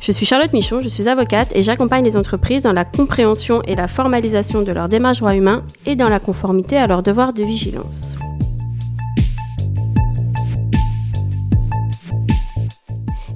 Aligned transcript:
Je 0.00 0.12
suis 0.12 0.24
Charlotte 0.24 0.52
Michon, 0.52 0.80
je 0.80 0.88
suis 0.88 1.08
avocate 1.08 1.54
et 1.54 1.62
j'accompagne 1.62 2.04
les 2.04 2.16
entreprises 2.16 2.62
dans 2.62 2.72
la 2.72 2.84
compréhension 2.84 3.60
et 3.66 3.74
la 3.74 3.88
formalisation 3.88 4.62
de 4.62 4.72
leurs 4.72 4.88
démarches 4.88 5.18
droits 5.18 5.34
humains 5.34 5.64
et 5.84 5.96
dans 5.96 6.08
la 6.08 6.18
conformité 6.18 6.78
à 6.78 6.86
leurs 6.86 7.02
devoirs 7.02 7.32
de 7.32 7.42
vigilance. 7.42 8.16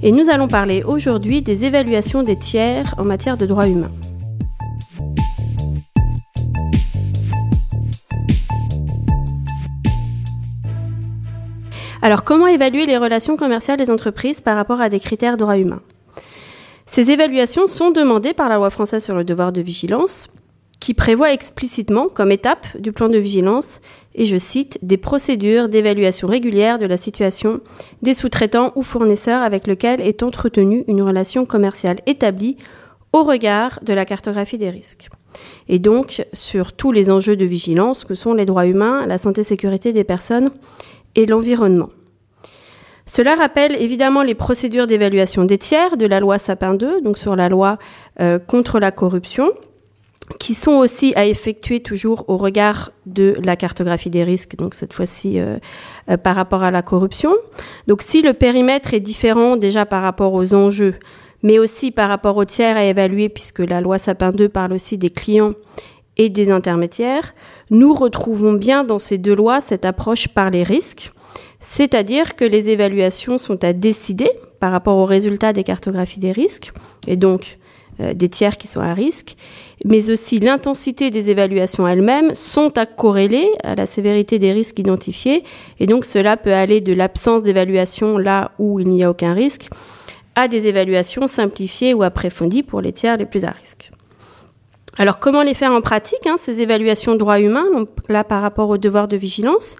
Et 0.01 0.11
nous 0.11 0.29
allons 0.29 0.47
parler 0.47 0.83
aujourd'hui 0.83 1.41
des 1.41 1.63
évaluations 1.63 2.23
des 2.23 2.35
tiers 2.35 2.95
en 2.97 3.05
matière 3.05 3.37
de 3.37 3.45
droits 3.45 3.67
humains. 3.67 3.91
Alors 12.01 12.25
comment 12.25 12.47
évaluer 12.47 12.85
les 12.85 12.97
relations 12.97 13.37
commerciales 13.37 13.77
des 13.77 13.89
entreprises 13.89 14.41
par 14.41 14.57
rapport 14.57 14.81
à 14.81 14.89
des 14.89 14.99
critères 14.99 15.37
droits 15.37 15.57
humains? 15.57 15.81
Ces 16.85 17.11
évaluations 17.11 17.67
sont 17.67 17.91
demandées 17.91 18.33
par 18.33 18.49
la 18.49 18.57
loi 18.57 18.69
française 18.69 19.03
sur 19.03 19.15
le 19.15 19.23
devoir 19.23 19.51
de 19.51 19.61
vigilance, 19.61 20.29
qui 20.79 20.93
prévoit 20.93 21.31
explicitement 21.31 22.09
comme 22.09 22.31
étape 22.31 22.67
du 22.77 22.91
plan 22.91 23.07
de 23.07 23.17
vigilance, 23.17 23.79
et 24.15 24.25
je 24.25 24.37
cite, 24.37 24.79
des 24.81 24.97
procédures 24.97 25.69
d'évaluation 25.69 26.27
régulière 26.27 26.77
de 26.77 26.85
la 26.85 26.97
situation 26.97 27.61
des 28.01 28.13
sous-traitants 28.13 28.73
ou 28.75 28.83
fournisseurs 28.83 29.43
avec 29.43 29.65
lesquels 29.65 30.01
est 30.01 30.23
entretenue 30.23 30.83
une 30.87 31.01
relation 31.01 31.45
commerciale 31.45 32.01
établie 32.05 32.57
au 33.13 33.23
regard 33.23 33.79
de 33.81 33.93
la 33.93 34.03
cartographie 34.03 34.57
des 34.57 34.69
risques. 34.69 35.09
Et 35.69 35.79
donc 35.79 36.25
sur 36.33 36.73
tous 36.73 36.91
les 36.91 37.09
enjeux 37.09 37.37
de 37.37 37.45
vigilance 37.45 38.03
que 38.03 38.13
sont 38.13 38.33
les 38.33 38.45
droits 38.45 38.67
humains, 38.67 39.05
la 39.07 39.17
santé-sécurité 39.17 39.93
des 39.93 40.03
personnes 40.03 40.51
et 41.15 41.25
l'environnement. 41.25 41.89
Cela 43.05 43.35
rappelle 43.35 43.75
évidemment 43.81 44.23
les 44.23 44.35
procédures 44.35 44.87
d'évaluation 44.87 45.43
des 45.43 45.57
tiers 45.57 45.97
de 45.97 46.05
la 46.05 46.19
loi 46.19 46.37
Sapin 46.37 46.73
2, 46.73 47.01
donc 47.01 47.17
sur 47.17 47.35
la 47.35 47.49
loi 47.49 47.77
euh, 48.21 48.39
contre 48.39 48.79
la 48.79 48.91
corruption, 48.91 49.51
qui 50.39 50.53
sont 50.53 50.73
aussi 50.73 51.13
à 51.15 51.25
effectuer 51.25 51.81
toujours 51.81 52.25
au 52.29 52.37
regard 52.37 52.91
de 53.05 53.35
la 53.43 53.55
cartographie 53.55 54.09
des 54.09 54.23
risques, 54.23 54.55
donc 54.55 54.73
cette 54.73 54.93
fois-ci 54.93 55.39
euh, 55.39 55.57
euh, 56.09 56.17
par 56.17 56.35
rapport 56.35 56.63
à 56.63 56.71
la 56.71 56.81
corruption. 56.81 57.33
Donc 57.87 58.01
si 58.01 58.21
le 58.21 58.33
périmètre 58.33 58.93
est 58.93 59.01
différent 59.01 59.57
déjà 59.57 59.85
par 59.85 60.01
rapport 60.01 60.33
aux 60.33 60.53
enjeux, 60.53 60.95
mais 61.41 61.59
aussi 61.59 61.91
par 61.91 62.07
rapport 62.07 62.37
aux 62.37 62.45
tiers 62.45 62.77
à 62.77 62.85
évaluer, 62.85 63.27
puisque 63.27 63.59
la 63.59 63.81
loi 63.81 63.97
Sapin 63.97 64.31
2 64.31 64.47
parle 64.47 64.71
aussi 64.71 64.97
des 64.97 65.09
clients 65.09 65.53
et 66.15 66.29
des 66.29 66.51
intermédiaires, 66.51 67.33
nous 67.69 67.93
retrouvons 67.93 68.53
bien 68.53 68.85
dans 68.85 68.99
ces 68.99 69.17
deux 69.17 69.35
lois 69.35 69.59
cette 69.59 69.83
approche 69.83 70.29
par 70.29 70.51
les 70.51 70.63
risques, 70.63 71.11
c'est-à-dire 71.63 72.35
que 72.35 72.43
les 72.45 72.69
évaluations 72.69 73.37
sont 73.37 73.63
à 73.63 73.73
décider 73.73 74.29
par 74.59 74.71
rapport 74.71 74.97
aux 74.97 75.05
résultats 75.05 75.53
des 75.53 75.63
cartographies 75.63 76.19
des 76.19 76.31
risques, 76.31 76.71
et 77.07 77.15
donc 77.15 77.57
euh, 78.01 78.13
des 78.13 78.27
tiers 78.27 78.57
qui 78.57 78.67
sont 78.67 78.81
à 78.81 78.93
risque, 78.93 79.35
mais 79.85 80.11
aussi 80.11 80.39
l'intensité 80.39 81.09
des 81.09 81.29
évaluations 81.29 81.87
elles-mêmes 81.87 82.35
sont 82.35 82.77
à 82.77 82.85
corréler 82.85 83.47
à 83.63 83.75
la 83.75 83.85
sévérité 83.85 84.39
des 84.39 84.51
risques 84.51 84.79
identifiés, 84.79 85.43
et 85.79 85.87
donc 85.87 86.05
cela 86.05 86.35
peut 86.35 86.53
aller 86.53 86.81
de 86.81 86.93
l'absence 86.93 87.43
d'évaluation 87.43 88.17
là 88.17 88.51
où 88.59 88.79
il 88.79 88.89
n'y 88.89 89.03
a 89.03 89.09
aucun 89.09 89.33
risque, 89.33 89.69
à 90.35 90.47
des 90.47 90.67
évaluations 90.67 91.27
simplifiées 91.27 91.93
ou 91.93 92.03
approfondies 92.03 92.63
pour 92.63 92.81
les 92.81 92.91
tiers 92.91 93.17
les 93.17 93.25
plus 93.25 93.45
à 93.45 93.51
risque. 93.51 93.91
Alors 94.97 95.19
comment 95.19 95.43
les 95.43 95.53
faire 95.53 95.71
en 95.71 95.81
pratique, 95.81 96.27
hein, 96.27 96.35
ces 96.37 96.61
évaluations 96.61 97.15
droits 97.15 97.39
humains, 97.39 97.65
donc 97.73 97.89
là 98.09 98.23
par 98.23 98.41
rapport 98.41 98.69
au 98.69 98.77
devoir 98.77 99.07
de 99.07 99.15
vigilance? 99.15 99.77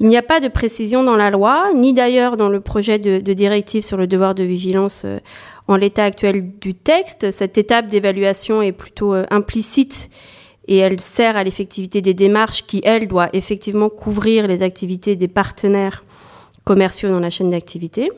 Il 0.00 0.06
n'y 0.06 0.16
a 0.16 0.22
pas 0.22 0.40
de 0.40 0.48
précision 0.48 1.02
dans 1.02 1.16
la 1.16 1.30
loi, 1.30 1.72
ni 1.74 1.92
d'ailleurs 1.92 2.36
dans 2.36 2.48
le 2.48 2.60
projet 2.60 2.98
de, 2.98 3.20
directive 3.32 3.84
sur 3.84 3.96
le 3.96 4.06
devoir 4.06 4.34
de 4.34 4.42
vigilance 4.42 5.02
euh, 5.04 5.18
en 5.68 5.76
l'état 5.76 6.04
actuel 6.04 6.50
du 6.60 6.74
texte. 6.74 7.30
Cette 7.30 7.58
étape 7.58 7.88
d'évaluation 7.88 8.62
est 8.62 8.72
plutôt 8.72 9.14
euh, 9.14 9.24
implicite 9.30 10.10
et 10.66 10.78
elle 10.78 11.00
sert 11.00 11.36
à 11.36 11.44
l'effectivité 11.44 12.00
des 12.00 12.14
démarches 12.14 12.66
qui, 12.66 12.80
elle, 12.84 13.06
doit 13.06 13.28
effectivement 13.32 13.88
couvrir 13.88 14.46
les 14.48 14.62
activités 14.62 15.14
des 15.14 15.28
partenaires 15.28 16.04
commerciaux 16.64 17.10
dans 17.10 17.20
la 17.20 17.30
chaîne 17.30 17.50
d'activité. 17.50 18.10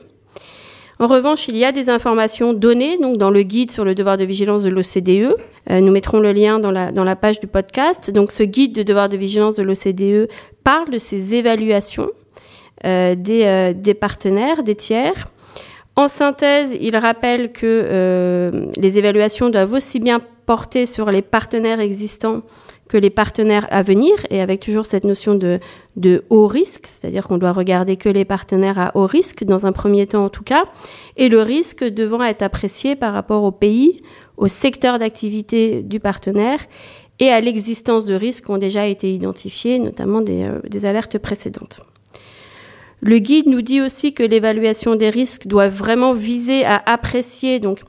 En 0.99 1.05
revanche, 1.05 1.47
il 1.47 1.55
y 1.55 1.63
a 1.63 1.71
des 1.71 1.89
informations 1.89 2.53
données 2.53 2.97
donc 2.97 3.17
dans 3.17 3.29
le 3.29 3.43
guide 3.43 3.69
sur 3.69 3.85
le 3.85 3.93
devoir 3.93 4.17
de 4.17 4.25
vigilance 4.25 4.63
de 4.63 4.69
l'OCDE. 4.69 5.35
Euh, 5.69 5.79
nous 5.79 5.91
mettrons 5.91 6.19
le 6.19 6.31
lien 6.31 6.59
dans 6.59 6.71
la, 6.71 6.91
dans 6.91 7.03
la 7.03 7.15
page 7.15 7.39
du 7.39 7.45
podcast. 7.45 8.09
Donc 8.09 8.31
ce 8.31 8.41
guide 8.41 8.73
de 8.73 8.81
devoir 8.81 9.07
de 9.07 9.15
vigilance 9.15 9.53
de 9.55 9.63
l'OCDE 9.63 10.27
parle 10.63 10.89
de 10.89 10.97
ces 10.97 11.35
évaluations 11.35 12.09
euh, 12.85 13.13
des, 13.13 13.43
euh, 13.45 13.73
des, 13.73 13.93
partenaires, 13.93 14.63
des 14.63 14.75
tiers. 14.75 15.27
En 15.95 16.07
synthèse, 16.07 16.75
il 16.79 16.95
rappelle 16.95 17.51
que 17.51 18.51
les 18.77 18.97
évaluations 18.99 19.49
doivent 19.49 19.73
aussi 19.73 19.99
bien 19.99 20.21
porter 20.45 20.85
sur 20.85 21.09
les 21.09 21.23
partenaires 21.23 21.79
existants 21.79 22.43
que 22.87 22.97
les 22.97 23.09
partenaires 23.09 23.67
à 23.69 23.83
venir, 23.83 24.13
et 24.29 24.41
avec 24.41 24.61
toujours 24.61 24.85
cette 24.85 25.03
notion 25.03 25.35
de, 25.35 25.59
haut 26.29 26.47
risque, 26.47 26.87
c'est-à-dire 26.87 27.27
qu'on 27.27 27.37
doit 27.37 27.51
regarder 27.51 27.97
que 27.97 28.09
les 28.09 28.25
partenaires 28.25 28.79
à 28.79 28.91
haut 28.95 29.05
risque, 29.05 29.43
dans 29.43 29.65
un 29.65 29.71
premier 29.71 30.07
temps 30.07 30.25
en 30.25 30.29
tout 30.29 30.43
cas, 30.43 30.65
et 31.15 31.29
le 31.29 31.41
risque 31.41 31.83
devant 31.83 32.23
être 32.23 32.41
apprécié 32.41 32.95
par 32.95 33.13
rapport 33.13 33.43
au 33.43 33.51
pays, 33.51 34.01
au 34.37 34.47
secteur 34.47 34.99
d'activité 34.99 35.81
du 35.83 35.99
partenaire, 35.99 36.59
et 37.19 37.29
à 37.29 37.41
l'existence 37.41 38.05
de 38.05 38.13
risques 38.13 38.45
qui 38.45 38.51
ont 38.51 38.57
déjà 38.59 38.85
été 38.85 39.11
identifiés, 39.11 39.79
notamment 39.79 40.21
des, 40.21 40.43
euh, 40.43 40.59
des 40.69 40.85
alertes 40.85 41.17
précédentes. 41.17 41.79
Le 43.01 43.19
guide 43.19 43.47
nous 43.47 43.61
dit 43.61 43.81
aussi 43.81 44.13
que 44.13 44.23
l'évaluation 44.23 44.95
des 44.95 45.09
risques 45.09 45.47
doit 45.47 45.67
vraiment 45.67 46.13
viser 46.13 46.65
à 46.65 46.81
apprécier 46.85 47.59
donc 47.59 47.79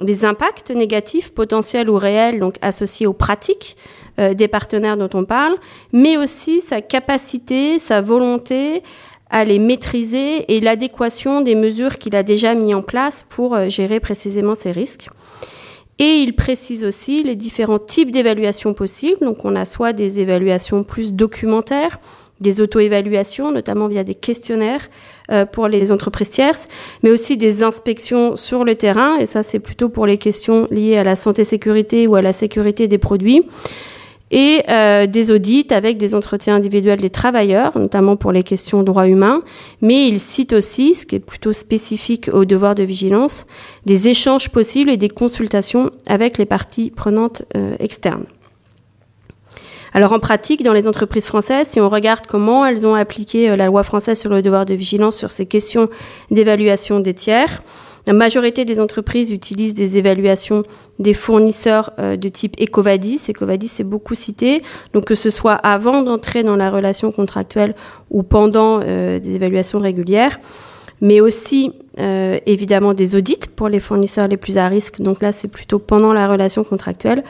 les 0.00 0.24
impacts 0.24 0.70
négatifs 0.70 1.32
potentiels 1.32 1.88
ou 1.88 1.96
réels 1.96 2.38
donc 2.38 2.56
associés 2.62 3.06
aux 3.06 3.12
pratiques 3.12 3.76
euh, 4.18 4.34
des 4.34 4.48
partenaires 4.48 4.96
dont 4.96 5.10
on 5.14 5.24
parle, 5.24 5.54
mais 5.92 6.16
aussi 6.16 6.60
sa 6.60 6.80
capacité, 6.80 7.78
sa 7.78 8.00
volonté 8.00 8.82
à 9.30 9.44
les 9.44 9.58
maîtriser 9.58 10.54
et 10.54 10.60
l'adéquation 10.60 11.40
des 11.40 11.54
mesures 11.54 11.98
qu'il 11.98 12.14
a 12.14 12.22
déjà 12.22 12.54
mis 12.54 12.74
en 12.74 12.82
place 12.82 13.24
pour 13.28 13.54
euh, 13.54 13.68
gérer 13.68 14.00
précisément 14.00 14.54
ces 14.54 14.72
risques. 14.72 15.08
Et 15.98 16.18
il 16.18 16.36
précise 16.36 16.84
aussi 16.84 17.22
les 17.22 17.36
différents 17.36 17.78
types 17.78 18.10
d'évaluations 18.10 18.74
possibles. 18.74 19.20
Donc 19.20 19.44
on 19.44 19.56
a 19.56 19.64
soit 19.64 19.92
des 19.92 20.20
évaluations 20.20 20.84
plus 20.84 21.14
documentaires, 21.14 21.98
des 22.40 22.60
auto-évaluations, 22.60 23.50
notamment 23.50 23.88
via 23.88 24.04
des 24.04 24.14
questionnaires 24.14 24.88
euh, 25.30 25.46
pour 25.46 25.68
les 25.68 25.92
entreprises 25.92 26.28
tierces, 26.28 26.66
mais 27.02 27.10
aussi 27.10 27.36
des 27.36 27.62
inspections 27.62 28.36
sur 28.36 28.64
le 28.64 28.74
terrain, 28.74 29.16
et 29.16 29.26
ça 29.26 29.42
c'est 29.42 29.58
plutôt 29.58 29.88
pour 29.88 30.06
les 30.06 30.18
questions 30.18 30.68
liées 30.70 30.98
à 30.98 31.04
la 31.04 31.16
santé-sécurité 31.16 32.06
ou 32.06 32.14
à 32.14 32.22
la 32.22 32.34
sécurité 32.34 32.88
des 32.88 32.98
produits, 32.98 33.42
et 34.30 34.62
euh, 34.68 35.06
des 35.06 35.30
audits 35.30 35.68
avec 35.70 35.98
des 35.98 36.14
entretiens 36.14 36.56
individuels 36.56 37.00
des 37.00 37.10
travailleurs, 37.10 37.78
notamment 37.78 38.16
pour 38.16 38.32
les 38.32 38.42
questions 38.42 38.82
droits 38.82 39.06
humains, 39.06 39.42
mais 39.82 40.08
il 40.08 40.18
cite 40.20 40.52
aussi, 40.52 40.94
ce 40.94 41.06
qui 41.06 41.16
est 41.16 41.20
plutôt 41.20 41.52
spécifique 41.52 42.28
au 42.32 42.44
devoir 42.44 42.74
de 42.74 42.82
vigilance, 42.82 43.46
des 43.84 44.08
échanges 44.08 44.50
possibles 44.50 44.90
et 44.90 44.96
des 44.96 45.08
consultations 45.08 45.90
avec 46.06 46.38
les 46.38 46.46
parties 46.46 46.90
prenantes 46.90 47.42
euh, 47.56 47.76
externes. 47.78 48.26
Alors 49.96 50.12
en 50.12 50.18
pratique, 50.18 50.62
dans 50.62 50.74
les 50.74 50.86
entreprises 50.86 51.24
françaises, 51.24 51.68
si 51.70 51.80
on 51.80 51.88
regarde 51.88 52.26
comment 52.28 52.66
elles 52.66 52.86
ont 52.86 52.94
appliqué 52.94 53.48
euh, 53.48 53.56
la 53.56 53.64
loi 53.64 53.82
française 53.82 54.20
sur 54.20 54.28
le 54.28 54.42
devoir 54.42 54.66
de 54.66 54.74
vigilance 54.74 55.16
sur 55.16 55.30
ces 55.30 55.46
questions 55.46 55.88
d'évaluation 56.30 57.00
des 57.00 57.14
tiers, 57.14 57.62
la 58.06 58.12
majorité 58.12 58.66
des 58.66 58.78
entreprises 58.78 59.32
utilisent 59.32 59.72
des 59.72 59.96
évaluations 59.96 60.64
des 60.98 61.14
fournisseurs 61.14 61.92
euh, 61.98 62.18
de 62.18 62.28
type 62.28 62.60
Ecovadis. 62.60 63.22
Ecovadis 63.30 63.72
est 63.80 63.84
beaucoup 63.84 64.14
cité, 64.14 64.62
donc 64.92 65.06
que 65.06 65.14
ce 65.14 65.30
soit 65.30 65.54
avant 65.54 66.02
d'entrer 66.02 66.42
dans 66.42 66.56
la 66.56 66.70
relation 66.70 67.10
contractuelle 67.10 67.74
ou 68.10 68.22
pendant 68.22 68.80
euh, 68.82 69.18
des 69.18 69.36
évaluations 69.36 69.78
régulières, 69.78 70.40
mais 71.00 71.22
aussi 71.22 71.72
évidemment 72.44 72.92
des 72.92 73.16
audits 73.16 73.48
pour 73.56 73.70
les 73.70 73.80
fournisseurs 73.80 74.28
les 74.28 74.36
plus 74.36 74.58
à 74.58 74.68
risque. 74.68 75.00
Donc 75.00 75.22
là, 75.22 75.32
c'est 75.32 75.48
plutôt 75.48 75.78
pendant 75.78 76.12
la 76.12 76.28
relation 76.28 76.62
contractuelle 76.62 77.24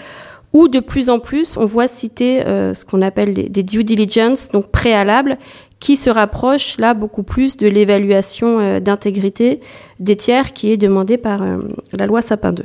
ou 0.52 0.68
de 0.68 0.80
plus 0.80 1.10
en 1.10 1.18
plus, 1.18 1.56
on 1.56 1.66
voit 1.66 1.88
citer 1.88 2.46
euh, 2.46 2.74
ce 2.74 2.84
qu'on 2.84 3.02
appelle 3.02 3.34
des, 3.34 3.62
due 3.62 3.84
diligence, 3.84 4.48
donc 4.48 4.70
préalables, 4.70 5.38
qui 5.80 5.96
se 5.96 6.08
rapprochent 6.08 6.78
là 6.78 6.94
beaucoup 6.94 7.22
plus 7.22 7.56
de 7.56 7.68
l'évaluation 7.68 8.58
euh, 8.58 8.80
d'intégrité 8.80 9.60
des 10.00 10.16
tiers 10.16 10.52
qui 10.52 10.72
est 10.72 10.76
demandée 10.76 11.18
par 11.18 11.42
euh, 11.42 11.58
la 11.92 12.06
loi 12.06 12.22
Sapin 12.22 12.52
2. 12.52 12.64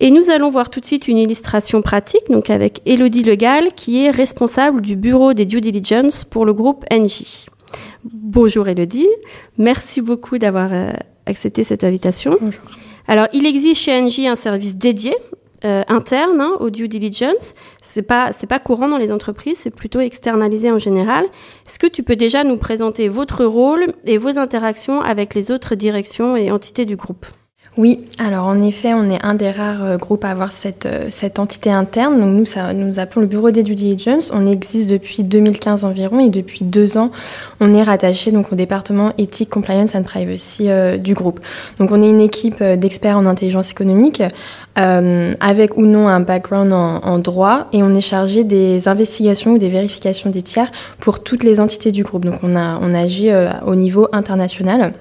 Et 0.00 0.10
nous 0.10 0.28
allons 0.28 0.50
voir 0.50 0.70
tout 0.70 0.80
de 0.80 0.84
suite 0.84 1.08
une 1.08 1.18
illustration 1.18 1.80
pratique, 1.80 2.28
donc 2.28 2.50
avec 2.50 2.82
Elodie 2.84 3.22
Legal, 3.22 3.68
qui 3.74 4.04
est 4.04 4.10
responsable 4.10 4.80
du 4.80 4.96
bureau 4.96 5.32
des 5.32 5.46
due 5.46 5.60
diligence 5.60 6.24
pour 6.24 6.44
le 6.44 6.52
groupe 6.52 6.84
NJ. 6.92 7.46
Bonjour 8.04 8.68
Elodie, 8.68 9.08
merci 9.56 10.00
beaucoup 10.00 10.36
d'avoir 10.36 10.70
accepté 11.26 11.64
cette 11.64 11.84
invitation. 11.84 12.36
Bonjour. 12.40 12.60
Alors, 13.06 13.28
il 13.32 13.46
existe 13.46 13.82
chez 13.82 14.00
NJ 14.00 14.20
un 14.20 14.36
service 14.36 14.76
dédié 14.76 15.14
euh, 15.64 15.82
interne 15.88 16.40
hein, 16.40 16.56
au 16.60 16.70
due 16.70 16.88
diligence. 16.88 17.54
C'est 17.82 18.02
pas 18.02 18.32
c'est 18.32 18.46
pas 18.46 18.58
courant 18.58 18.88
dans 18.88 18.98
les 18.98 19.12
entreprises, 19.12 19.58
c'est 19.60 19.70
plutôt 19.70 20.00
externalisé 20.00 20.70
en 20.70 20.78
général. 20.78 21.24
Est-ce 21.66 21.78
que 21.78 21.86
tu 21.86 22.02
peux 22.02 22.16
déjà 22.16 22.44
nous 22.44 22.56
présenter 22.56 23.08
votre 23.08 23.44
rôle 23.44 23.92
et 24.04 24.18
vos 24.18 24.38
interactions 24.38 25.00
avec 25.00 25.34
les 25.34 25.50
autres 25.50 25.74
directions 25.74 26.36
et 26.36 26.50
entités 26.50 26.84
du 26.84 26.96
groupe? 26.96 27.26
Oui, 27.76 28.02
alors 28.18 28.44
en 28.44 28.58
effet, 28.60 28.94
on 28.94 29.10
est 29.10 29.18
un 29.24 29.34
des 29.34 29.50
rares 29.50 29.84
euh, 29.84 29.96
groupes 29.96 30.24
à 30.24 30.30
avoir 30.30 30.52
cette, 30.52 30.86
euh, 30.86 31.08
cette 31.10 31.40
entité 31.40 31.72
interne. 31.72 32.20
Donc 32.20 32.28
nous, 32.28 32.74
nous 32.74 32.98
appelons 33.00 33.20
le 33.20 33.26
bureau 33.26 33.50
des 33.50 33.64
due 33.64 33.74
diligence. 33.74 34.30
On 34.32 34.46
existe 34.46 34.88
depuis 34.88 35.24
2015 35.24 35.84
environ 35.84 36.20
et 36.20 36.28
depuis 36.30 36.64
deux 36.64 36.96
ans, 36.96 37.10
on 37.58 37.74
est 37.74 37.82
rattaché 37.82 38.30
donc 38.30 38.52
au 38.52 38.54
département 38.54 39.12
éthique, 39.18 39.50
compliance 39.50 39.96
and 39.96 40.04
privacy 40.04 40.70
euh, 40.70 40.98
du 40.98 41.14
groupe. 41.14 41.40
Donc 41.80 41.90
on 41.90 42.00
est 42.00 42.08
une 42.08 42.20
équipe 42.20 42.62
d'experts 42.62 43.18
en 43.18 43.26
intelligence 43.26 43.72
économique 43.72 44.22
avec 44.76 45.76
ou 45.76 45.82
non 45.82 46.08
un 46.08 46.18
background 46.18 46.72
en, 46.72 47.18
droit 47.20 47.68
et 47.72 47.84
on 47.84 47.94
est 47.94 48.00
chargé 48.00 48.42
des 48.42 48.88
investigations 48.88 49.52
ou 49.52 49.58
des 49.58 49.68
vérifications 49.68 50.30
des 50.30 50.42
tiers 50.42 50.72
pour 50.98 51.22
toutes 51.22 51.44
les 51.44 51.60
entités 51.60 51.92
du 51.92 52.02
groupe. 52.02 52.24
Donc 52.24 52.40
on 52.42 52.94
agit 52.94 53.30
au 53.64 53.74
niveau 53.76 54.08
international. 54.12 54.92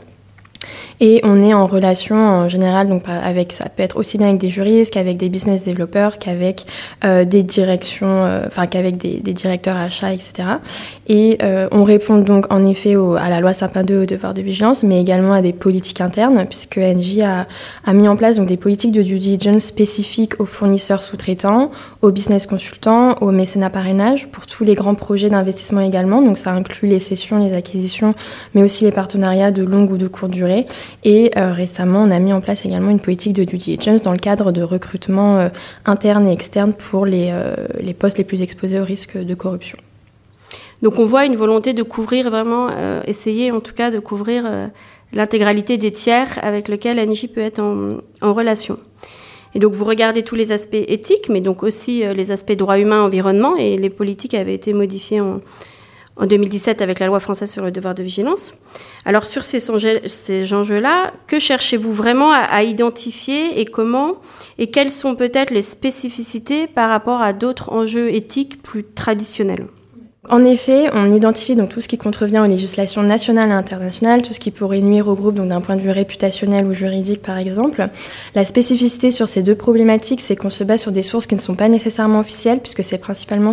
Et 1.00 1.22
on 1.24 1.42
est 1.42 1.54
en 1.54 1.68
relation 1.68 2.16
en 2.16 2.50
général, 2.50 2.88
donc 2.88 3.04
avec 3.08 3.52
ça 3.52 3.70
peut 3.70 3.84
être 3.84 3.98
aussi 3.98 4.18
bien 4.18 4.28
avec 4.28 4.40
des 4.40 4.50
juristes 4.50 4.94
qu'avec 4.94 5.18
des 5.18 5.30
business 5.30 5.64
développeurs, 5.64 6.20
qu'avec 6.20 6.66
euh, 7.04 7.26
des 7.26 7.44
directions, 7.44 8.08
euh, 8.08 8.44
enfin 8.48 8.68
qu'avec 8.68 8.98
des, 8.98 9.20
des, 9.20 9.34
directeurs 9.34 9.76
achats, 9.76 10.14
etc. 10.14 10.34
Et 11.08 11.38
euh, 11.44 11.68
on 11.72 11.84
répond 11.84 12.20
donc 12.20 12.52
en 12.52 12.66
effet 12.66 12.96
au, 12.96 13.16
à 13.16 13.30
la 13.30 13.40
loi 13.40 13.54
Sapin 13.54 13.84
2 13.84 14.04
au 14.04 14.06
devoir 14.06 14.34
de 14.34 14.42
vigilance, 14.42 14.84
mais 14.84 15.02
également 15.02 15.34
à 15.34 15.42
des 15.42 15.54
politiques 15.54 16.02
internes, 16.02 16.46
puisque 16.48 16.78
NJ 16.78 17.20
a, 17.22 17.48
a 17.86 17.94
mis 17.94 18.08
en 18.08 18.16
place 18.16 18.38
donc 18.38 18.48
des 18.48 18.58
politiques 18.58 18.92
de 18.92 19.02
due 19.02 19.20
diligence 19.20 19.64
spécifiques 19.64 20.40
aux 20.40 20.46
fournisseurs 20.46 21.02
sous-traitants, 21.02 21.72
aux 22.02 22.12
business 22.12 22.48
consultants, 22.48 23.16
aux 23.22 23.32
mécénat 23.32 23.70
parrainage, 23.70 24.28
pour 24.28 24.46
tous 24.46 24.64
les 24.64 24.76
grands 24.76 24.96
projets 24.96 25.30
d'investissement 25.30 25.82
également. 25.82 26.22
Donc 26.22 26.38
ça 26.38 26.52
inclut 26.52 26.88
les 26.88 27.00
cessions, 27.00 27.46
les 27.46 27.56
acquisitions, 27.56 28.14
mais 28.54 28.64
aussi 28.64 28.84
les 28.86 28.92
partenariats 28.92 29.52
de 29.52 29.64
longue 29.64 29.92
ou 29.92 29.98
de 29.98 30.08
courte 30.08 30.32
durée. 30.32 30.66
Et 31.04 31.32
euh, 31.38 31.54
récemment, 31.54 32.04
on 32.04 32.12
a 32.12 32.20
mis 32.20 32.34
en 32.34 32.42
place 32.42 32.66
également 32.66 32.90
une 32.90 33.00
politique 33.00 33.34
de 33.34 33.44
due 33.44 33.58
diligence 33.58 34.02
dans 34.02 34.14
le 34.14 34.20
cadre 34.20 34.52
de 34.52 34.62
recrutement 34.62 35.38
euh, 35.38 35.50
interne 35.86 36.28
et 36.28 36.32
externe 36.32 36.74
pour 36.74 37.06
les, 37.06 37.30
euh, 37.32 37.56
les 37.80 37.94
postes 37.94 38.18
les 38.18 38.24
plus 38.24 38.42
exposés 38.42 38.80
au 38.80 38.86
risque 38.86 39.18
de 39.18 39.34
corruption. 39.34 39.78
Donc 40.82 41.00
on 41.00 41.06
voit 41.06 41.26
une 41.26 41.36
volonté 41.36 41.74
de 41.74 41.84
couvrir 41.84 42.30
vraiment, 42.30 42.68
essayer 43.08 43.52
en 43.52 43.62
tout 43.62 43.74
cas 43.74 43.90
de 43.90 44.00
couvrir 44.00 44.44
l'intégralité 45.14 45.78
des 45.78 45.94
tiers 45.94 46.38
avec 46.42 46.68
lesquels 46.68 46.98
NJ 46.98 47.28
peut 47.28 47.40
être 47.40 47.62
en, 47.62 48.34
relation. 48.34 48.78
Et 49.56 49.60
donc 49.60 49.72
vous 49.72 49.86
regardez 49.86 50.24
tous 50.24 50.36
les 50.36 50.52
aspects 50.52 50.74
éthiques, 50.74 51.30
mais 51.30 51.40
donc 51.40 51.64
aussi 51.64 52.04
les 52.14 52.32
aspects 52.32 52.52
droits 52.52 52.80
humains, 52.80 53.02
environnement, 53.02 53.56
et 53.56 53.78
les 53.78 53.90
politiques 53.90 54.34
avaient 54.34 54.56
été 54.56 54.74
modifiées 54.74 55.22
en, 55.22 55.40
en 56.16 56.26
2017 56.26 56.82
avec 56.82 57.00
la 57.00 57.08
loi 57.08 57.20
française 57.20 57.52
sur 57.52 57.64
le 57.64 57.72
devoir 57.72 57.96
de 57.96 58.04
vigilance. 58.04 58.54
Alors 59.06 59.26
sur 59.26 59.44
ces, 59.46 59.60
ces 59.60 60.54
enjeux-là, 60.54 61.12
que 61.28 61.40
cherchez-vous 61.40 61.92
vraiment 61.92 62.32
à, 62.32 62.40
à, 62.40 62.64
identifier 62.64 63.60
et 63.60 63.66
comment 63.66 64.18
et 64.58 64.70
quelles 64.70 64.92
sont 64.92 65.16
peut-être 65.16 65.52
les 65.52 65.62
spécificités 65.62 66.68
par 66.68 66.90
rapport 66.90 67.22
à 67.22 67.34
d'autres 67.34 67.72
enjeux 67.72 68.14
éthiques 68.14 68.62
plus 68.62 68.84
traditionnels? 68.84 69.68
En 70.30 70.46
effet, 70.46 70.90
on 70.94 71.14
identifie 71.14 71.54
donc 71.54 71.68
tout 71.68 71.82
ce 71.82 71.90
qui 71.90 71.98
contrevient 71.98 72.40
aux 72.40 72.48
législations 72.48 73.04
nationales 73.04 73.50
et 73.50 73.54
internationales, 73.54 74.22
tout 74.22 74.32
ce 74.32 74.40
qui 74.40 74.52
pourrait 74.52 74.80
nuire 74.80 75.10
au 75.10 75.16
groupe, 75.16 75.36
donc 75.36 75.50
d'un 75.50 75.60
point 75.60 75.76
de 75.76 75.82
vue 75.82 75.90
réputationnel 75.90 76.66
ou 76.66 76.74
juridique 76.74 77.22
par 77.22 77.38
exemple. 77.38 77.90
La 78.34 78.46
spécificité 78.46 79.12
sur 79.12 79.28
ces 79.28 79.44
deux 79.44 79.56
problématiques, 79.56 80.22
c'est 80.22 80.38
qu'on 80.38 80.50
se 80.50 80.64
base 80.64 80.80
sur 80.80 80.94
des 80.94 81.02
sources 81.02 81.28
qui 81.28 81.36
ne 81.36 81.42
sont 81.42 81.56
pas 81.56 81.68
nécessairement 81.68 82.20
officielles, 82.20 82.60
puisque 82.60 82.86
c'est 82.86 82.98
principalement 82.98 83.52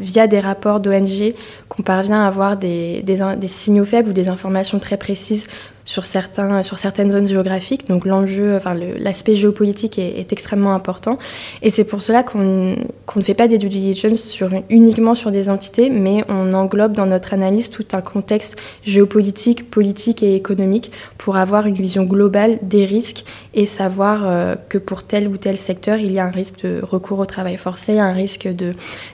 via 0.00 0.26
des 0.26 0.40
rapports 0.40 0.80
d'ONG 0.80 1.34
qu'on 1.68 1.82
parvient 1.82 2.24
à 2.24 2.26
avoir 2.26 2.56
des 2.56 3.04
signaux 3.46 3.84
faibles 3.84 4.10
ou 4.10 4.12
des 4.12 4.28
informations 4.28 4.80
très 4.80 4.96
précises 4.96 5.46
sur, 5.90 6.06
certains, 6.06 6.62
sur 6.62 6.78
certaines 6.78 7.10
zones 7.10 7.26
géographiques. 7.26 7.88
Donc 7.88 8.06
l'enjeu, 8.06 8.54
enfin 8.54 8.74
l'aspect 8.74 9.34
géopolitique 9.34 9.98
est, 9.98 10.30
extrêmement 10.30 10.72
important. 10.72 11.18
Et 11.62 11.70
c'est 11.70 11.82
pour 11.82 12.00
cela 12.00 12.22
qu'on 12.22 12.76
qu 13.08 13.18
ne 13.18 13.24
fait 13.24 13.34
pas 13.34 13.48
des 13.48 13.58
due 13.58 13.68
diligence 13.68 14.40
uniquement 14.68 15.16
sur 15.16 15.32
des 15.32 15.48
entités, 15.50 15.90
mais 15.90 16.24
on 16.28 16.52
englobe 16.52 16.92
dans 16.92 17.06
notre 17.06 17.34
analyse 17.34 17.70
tout 17.70 17.86
un 17.92 18.02
contexte 18.02 18.56
géopolitique, 18.84 19.68
politique 19.68 20.22
et 20.22 20.36
économique 20.36 20.92
pour 21.18 21.36
avoir 21.36 21.66
une 21.66 21.74
vision 21.74 22.04
globale 22.04 22.60
des 22.62 22.84
risques 22.84 23.24
et 23.54 23.66
savoir 23.66 24.28
euh, 24.28 24.54
que 24.68 24.78
pour 24.78 25.02
tel 25.02 25.26
ou 25.26 25.38
tel 25.38 25.56
secteur, 25.56 25.98
il 25.98 26.12
y 26.12 26.20
a 26.20 26.24
un 26.24 26.30
risque 26.30 26.62
de 26.62 26.80
recours 26.82 27.18
au 27.18 27.26
travail 27.26 27.56
forcé, 27.56 27.98
un 27.98 28.12
risque 28.12 28.48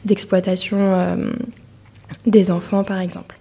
d'exploitation 0.05 0.77
de, 0.77 0.83
euh, 0.83 1.33
des 2.27 2.51
enfants, 2.51 2.85
par 2.85 3.01
exemple. 3.01 3.35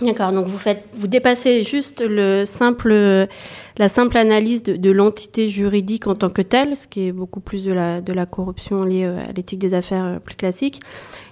D'accord, 0.00 0.32
donc 0.32 0.46
vous 0.46 0.58
faites, 0.58 0.84
vous 0.94 1.08
dépassez 1.08 1.62
juste 1.62 2.00
le 2.00 2.44
simple, 2.46 3.28
la 3.76 3.88
simple 3.88 4.16
analyse 4.16 4.62
de, 4.62 4.76
de 4.76 4.90
l'entité 4.90 5.50
juridique 5.50 6.06
en 6.06 6.14
tant 6.14 6.30
que 6.30 6.40
telle, 6.40 6.76
ce 6.76 6.86
qui 6.86 7.06
est 7.06 7.12
beaucoup 7.12 7.40
plus 7.40 7.64
de 7.64 7.72
la, 7.72 8.00
de 8.00 8.12
la 8.14 8.24
corruption 8.24 8.82
liée 8.82 9.04
euh, 9.04 9.18
à 9.18 9.32
l'éthique 9.32 9.58
des 9.58 9.74
affaires 9.74 10.06
euh, 10.06 10.18
plus 10.18 10.36
classique, 10.36 10.80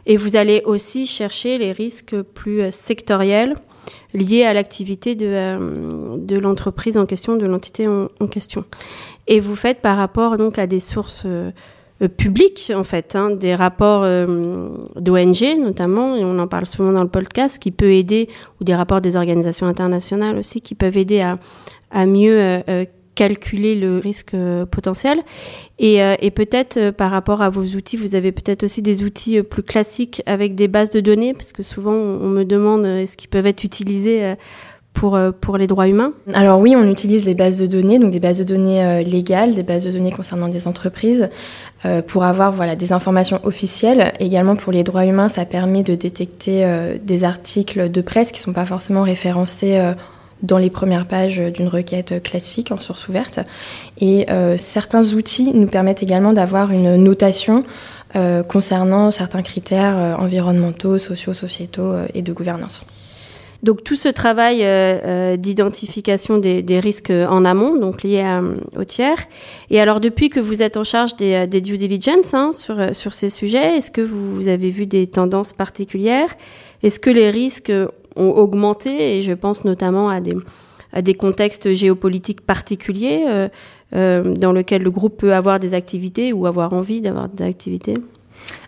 et 0.04 0.18
vous 0.18 0.36
allez 0.36 0.60
aussi 0.66 1.06
chercher 1.06 1.56
les 1.56 1.72
risques 1.72 2.20
plus 2.20 2.60
euh, 2.60 2.70
sectoriels 2.70 3.54
liés 4.12 4.44
à 4.44 4.52
l'activité 4.52 5.14
de, 5.14 6.18
de 6.18 6.38
l'entreprise 6.38 6.98
en 6.98 7.06
question, 7.06 7.36
de 7.36 7.46
l'entité 7.46 7.88
en, 7.88 8.08
en, 8.20 8.26
question. 8.26 8.64
Et 9.28 9.40
vous 9.40 9.56
faites 9.56 9.80
par 9.80 9.96
rapport 9.96 10.36
donc 10.36 10.58
à 10.58 10.66
des 10.66 10.80
sources 10.80 11.26
euh, 12.02 12.08
public 12.08 12.72
en 12.74 12.84
fait, 12.84 13.16
hein, 13.16 13.30
des 13.30 13.54
rapports 13.54 14.02
euh, 14.04 14.68
d'ONG 14.96 15.58
notamment, 15.60 16.16
et 16.16 16.24
on 16.24 16.38
en 16.38 16.46
parle 16.46 16.66
souvent 16.66 16.92
dans 16.92 17.02
le 17.02 17.08
podcast, 17.08 17.58
qui 17.58 17.70
peut 17.70 17.92
aider, 17.92 18.28
ou 18.60 18.64
des 18.64 18.74
rapports 18.74 19.00
des 19.00 19.16
organisations 19.16 19.66
internationales 19.66 20.36
aussi, 20.38 20.60
qui 20.60 20.74
peuvent 20.74 20.96
aider 20.96 21.20
à, 21.20 21.38
à 21.90 22.06
mieux 22.06 22.38
euh, 22.38 22.84
calculer 23.14 23.74
le 23.74 23.98
risque 23.98 24.36
potentiel. 24.70 25.18
Et, 25.80 25.96
et 25.96 26.30
peut-être 26.30 26.90
par 26.90 27.10
rapport 27.10 27.42
à 27.42 27.50
vos 27.50 27.64
outils, 27.64 27.96
vous 27.96 28.14
avez 28.14 28.30
peut-être 28.30 28.62
aussi 28.62 28.80
des 28.80 29.02
outils 29.02 29.42
plus 29.42 29.64
classiques 29.64 30.22
avec 30.24 30.54
des 30.54 30.68
bases 30.68 30.90
de 30.90 31.00
données, 31.00 31.34
parce 31.34 31.50
que 31.50 31.64
souvent 31.64 31.94
on, 31.94 32.20
on 32.22 32.28
me 32.28 32.44
demande 32.44 32.86
est-ce 32.86 33.16
qu'ils 33.16 33.28
peuvent 33.28 33.46
être 33.48 33.64
utilisés 33.64 34.34
pour, 34.98 35.14
euh, 35.14 35.30
pour 35.30 35.56
les 35.56 35.68
droits 35.68 35.86
humains 35.86 36.12
Alors 36.34 36.58
oui, 36.58 36.74
on 36.76 36.88
utilise 36.90 37.24
les 37.24 37.34
bases 37.34 37.58
de 37.58 37.68
données, 37.68 38.00
donc 38.00 38.10
des 38.10 38.18
bases 38.18 38.38
de 38.38 38.44
données 38.44 38.84
euh, 38.84 39.02
légales, 39.02 39.54
des 39.54 39.62
bases 39.62 39.84
de 39.84 39.92
données 39.92 40.10
concernant 40.10 40.48
des 40.48 40.66
entreprises, 40.66 41.30
euh, 41.84 42.02
pour 42.02 42.24
avoir 42.24 42.50
voilà, 42.50 42.74
des 42.74 42.92
informations 42.92 43.38
officielles. 43.44 44.12
Également 44.18 44.56
pour 44.56 44.72
les 44.72 44.82
droits 44.82 45.06
humains, 45.06 45.28
ça 45.28 45.44
permet 45.44 45.84
de 45.84 45.94
détecter 45.94 46.66
des 47.00 47.24
articles 47.24 47.90
de 47.90 48.00
presse 48.00 48.32
qui 48.32 48.40
ne 48.40 48.44
sont 48.44 48.52
pas 48.52 48.64
forcément 48.64 49.02
référencés 49.02 49.80
dans 50.42 50.58
les 50.58 50.70
premières 50.70 51.06
pages 51.06 51.38
d'une 51.38 51.68
requête 51.68 52.20
classique 52.22 52.72
en 52.72 52.78
source 52.78 53.08
ouverte. 53.08 53.38
Et 54.00 54.26
certains 54.56 55.12
outils 55.12 55.52
nous 55.54 55.68
permettent 55.68 56.02
également 56.02 56.32
d'avoir 56.32 56.72
une 56.72 56.96
notation 56.96 57.64
concernant 58.48 59.10
certains 59.10 59.42
critères 59.42 60.16
environnementaux, 60.18 60.98
sociaux, 60.98 61.34
sociétaux 61.34 61.94
et 62.14 62.22
de 62.22 62.32
gouvernance. 62.32 62.84
Donc 63.62 63.82
tout 63.82 63.96
ce 63.96 64.08
travail 64.08 64.62
euh, 64.62 64.98
euh, 65.04 65.36
d'identification 65.36 66.38
des, 66.38 66.80
risques 66.80 67.10
en 67.10 67.44
amont, 67.44 67.76
donc 67.76 68.02
liés 68.02 68.20
à, 68.20 68.40
au 68.76 68.84
tiers. 68.84 69.18
Et 69.70 69.80
alors 69.80 70.00
depuis 70.00 70.30
que 70.30 70.38
vous 70.38 70.62
êtes 70.62 70.76
en 70.76 70.84
charge 70.84 71.16
des, 71.16 71.34
euh, 71.34 71.60
due 71.60 71.76
diligence 71.76 72.34
hein, 72.34 72.52
sur, 72.52 72.94
sur 72.94 73.14
ces 73.14 73.28
sujets, 73.28 73.78
est-ce 73.78 73.90
que 73.90 74.00
vous 74.00 74.46
avez 74.46 74.70
vu 74.70 74.86
des 74.86 75.06
tendances 75.06 75.52
particulières? 75.52 76.36
Est-ce 76.82 77.00
que 77.00 77.10
les 77.10 77.30
risques 77.30 77.72
ont 78.14 78.30
augmenté? 78.30 79.18
Et 79.18 79.22
je 79.22 79.32
pense 79.32 79.64
notamment 79.64 80.08
à 80.08 80.20
des, 80.20 80.36
à 80.92 81.02
des 81.02 81.14
contextes 81.14 81.74
géopolitiques 81.74 82.40
particuliers 82.40 83.24
euh, 83.26 83.48
euh, 83.94 84.34
dans 84.34 84.52
lesquels 84.52 84.82
le 84.82 84.90
groupe 84.90 85.18
peut 85.18 85.34
avoir 85.34 85.58
des 85.58 85.74
activités 85.74 86.32
ou 86.32 86.46
avoir 86.46 86.72
envie 86.72 87.00
d'avoir 87.00 87.28
des 87.28 87.44
activités? 87.44 87.96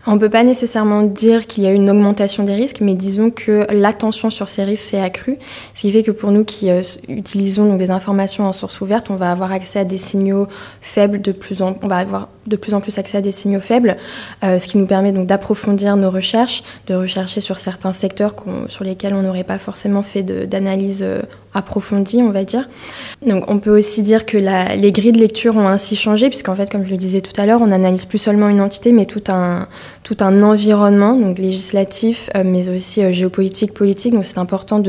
On 0.07 0.15
ne 0.15 0.19
peut 0.19 0.29
pas 0.29 0.43
nécessairement 0.43 1.03
dire 1.03 1.45
qu'il 1.45 1.63
y 1.63 1.67
a 1.67 1.71
eu 1.71 1.75
une 1.75 1.89
augmentation 1.89 2.43
des 2.43 2.55
risques, 2.55 2.81
mais 2.81 2.95
disons 2.95 3.29
que 3.29 3.67
l'attention 3.71 4.31
sur 4.31 4.49
ces 4.49 4.63
risques 4.63 4.89
s'est 4.89 4.99
accrue, 4.99 5.37
ce 5.75 5.81
qui 5.81 5.91
fait 5.91 6.01
que 6.01 6.11
pour 6.11 6.31
nous 6.31 6.43
qui 6.43 6.71
euh, 6.71 6.81
utilisons 7.07 7.69
donc, 7.69 7.77
des 7.77 7.91
informations 7.91 8.45
en 8.45 8.51
source 8.51 8.81
ouverte, 8.81 9.11
on 9.11 9.15
va 9.15 9.31
avoir 9.31 9.51
accès 9.51 9.79
à 9.79 9.83
des 9.83 9.99
signaux 9.99 10.47
faibles 10.81 11.21
de 11.21 11.31
plus 11.31 11.61
en, 11.61 11.75
on 11.83 11.87
va 11.87 11.97
avoir 11.97 12.29
de 12.47 12.55
plus 12.55 12.73
en 12.73 12.81
plus 12.81 12.97
accès 12.97 13.19
à 13.19 13.21
des 13.21 13.31
signaux 13.31 13.59
faibles, 13.59 13.97
euh, 14.43 14.57
ce 14.57 14.67
qui 14.67 14.79
nous 14.79 14.87
permet 14.87 15.11
donc 15.11 15.27
d'approfondir 15.27 15.95
nos 15.95 16.09
recherches, 16.09 16.63
de 16.87 16.95
rechercher 16.95 17.39
sur 17.39 17.59
certains 17.59 17.93
secteurs 17.93 18.35
sur 18.67 18.83
lesquels 18.83 19.13
on 19.13 19.21
n'aurait 19.21 19.43
pas 19.43 19.59
forcément 19.59 20.01
fait 20.01 20.23
d'analyse 20.23 21.03
euh, 21.03 21.21
approfondie, 21.53 22.21
on 22.21 22.31
va 22.31 22.43
dire. 22.43 22.67
Donc 23.25 23.49
on 23.49 23.59
peut 23.59 23.77
aussi 23.77 24.01
dire 24.01 24.25
que 24.25 24.37
les 24.37 24.91
grilles 24.91 25.11
de 25.11 25.19
lecture 25.19 25.55
ont 25.57 25.67
ainsi 25.67 25.95
changé, 25.95 26.29
puisqu'en 26.29 26.55
fait, 26.55 26.71
comme 26.71 26.85
je 26.85 26.91
le 26.91 26.97
disais 26.97 27.21
tout 27.21 27.39
à 27.39 27.45
l'heure, 27.45 27.61
on 27.61 27.67
n'analyse 27.67 28.05
plus 28.05 28.17
seulement 28.17 28.49
une 28.49 28.61
entité, 28.61 28.91
mais 28.91 29.05
tout 29.05 29.23
un, 29.27 29.67
tout 30.03 30.17
un 30.19 30.41
environnement, 30.41 31.15
donc 31.15 31.37
législatif, 31.37 32.29
euh, 32.35 32.43
mais 32.43 32.69
aussi 32.69 33.03
euh, 33.03 33.11
géopolitique, 33.11 33.73
politique. 33.73 34.13
Donc 34.13 34.25
c'est 34.25 34.39
important 34.39 34.81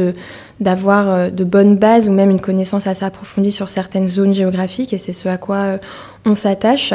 d'avoir 0.60 1.10
euh, 1.10 1.30
de 1.30 1.44
bonnes 1.44 1.76
bases 1.76 2.08
ou 2.08 2.12
même 2.12 2.30
une 2.30 2.40
connaissance 2.40 2.86
assez 2.86 3.04
approfondie 3.04 3.52
sur 3.52 3.68
certaines 3.68 4.08
zones 4.08 4.32
géographiques, 4.32 4.94
et 4.94 4.98
c'est 4.98 5.12
ce 5.12 5.28
à 5.28 5.36
quoi 5.36 5.78
on 6.24 6.34
s'attache. 6.34 6.94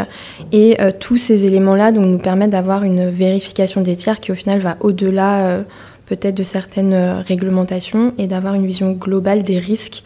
Et 0.51 0.77
tous 0.99 1.17
ces 1.17 1.45
éléments-là 1.45 1.91
donc, 1.91 2.05
nous 2.05 2.17
permettent 2.17 2.51
d'avoir 2.51 2.83
une 2.83 3.09
vérification 3.09 3.81
des 3.81 3.95
tiers 3.95 4.19
qui 4.19 4.31
au 4.31 4.35
final 4.35 4.59
va 4.59 4.77
au-delà 4.79 5.63
peut-être 6.05 6.35
de 6.35 6.43
certaines 6.43 6.95
réglementations 7.25 8.13
et 8.17 8.27
d'avoir 8.27 8.53
une 8.53 8.65
vision 8.65 8.91
globale 8.93 9.43
des 9.43 9.59
risques 9.59 10.03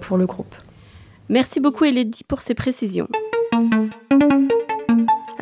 pour 0.00 0.16
le 0.16 0.26
groupe. 0.26 0.54
Merci 1.28 1.60
beaucoup 1.60 1.84
Elodie 1.84 2.24
pour 2.24 2.42
ces 2.42 2.54
précisions. 2.54 3.08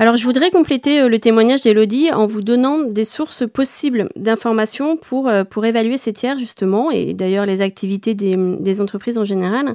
Alors 0.00 0.16
je 0.16 0.22
voudrais 0.24 0.52
compléter 0.52 1.00
euh, 1.00 1.08
le 1.08 1.18
témoignage 1.18 1.60
d'Elodie 1.60 2.12
en 2.12 2.28
vous 2.28 2.40
donnant 2.40 2.78
des 2.78 3.02
sources 3.02 3.42
possibles 3.48 4.08
d'informations 4.14 4.96
pour, 4.96 5.28
pour 5.50 5.66
évaluer 5.66 5.98
ces 5.98 6.12
tiers 6.12 6.38
justement, 6.38 6.92
et 6.92 7.14
d'ailleurs 7.14 7.46
les 7.46 7.62
activités 7.62 8.14
des, 8.14 8.80
entreprises 8.80 9.18
en 9.18 9.24
général, 9.24 9.74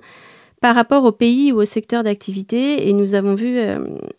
par 0.61 0.75
rapport 0.75 1.03
au 1.03 1.11
pays 1.11 1.51
ou 1.51 1.57
au 1.57 1.65
secteur 1.65 2.03
d'activité. 2.03 2.87
Et 2.87 2.93
nous 2.93 3.15
avons 3.15 3.35
vu 3.35 3.59